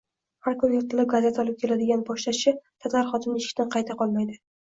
Har 0.45 0.53
kuni 0.61 0.77
ertalab 0.83 1.09
gazeta 1.11 1.43
olib 1.43 1.59
keladigan 1.65 2.01
pochtachi— 2.09 2.55
tatar 2.85 3.05
xotin 3.13 3.39
eshikdan 3.43 3.73
qayta 3.79 4.01
qolmaydi. 4.01 4.41